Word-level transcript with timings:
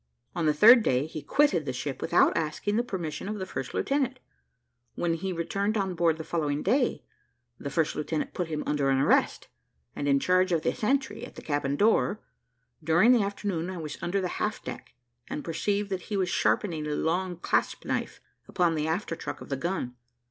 On 0.35 0.47
the 0.47 0.53
third 0.55 0.81
day, 0.81 1.05
he 1.05 1.21
quitted 1.21 1.67
the 1.67 1.71
ship 1.73 2.01
without 2.01 2.35
asking 2.35 2.75
the 2.75 2.81
permission 2.83 3.29
of 3.29 3.37
the 3.37 3.45
first 3.45 3.71
lieutenant; 3.71 4.17
when 4.95 5.13
he 5.13 5.31
returned 5.31 5.77
on 5.77 5.93
board 5.93 6.17
the 6.17 6.23
following 6.23 6.63
day, 6.63 7.03
the 7.59 7.69
first 7.69 7.95
lieutenant 7.95 8.33
put 8.33 8.47
him 8.47 8.63
under 8.65 8.89
an 8.89 8.97
arrest, 8.97 9.47
and 9.95 10.07
in 10.07 10.19
charge 10.19 10.51
of 10.51 10.63
the 10.63 10.73
sentry 10.73 11.23
at 11.23 11.35
the 11.35 11.41
cabin 11.43 11.75
door. 11.75 12.19
During 12.83 13.11
the 13.11 13.21
afternoon 13.21 13.69
I 13.69 13.77
was 13.77 13.99
under 14.01 14.19
the 14.19 14.27
half 14.41 14.63
deck, 14.63 14.95
and 15.27 15.43
perceived 15.45 15.91
that 15.91 16.01
he 16.09 16.17
was 16.17 16.29
sharpening 16.29 16.87
a 16.87 16.95
long 16.95 17.37
clasp 17.37 17.85
knife 17.85 18.19
upon 18.47 18.73
the 18.73 18.87
after 18.87 19.15
truck 19.15 19.39
of 19.39 19.49
the 19.49 19.55
gun. 19.55 19.93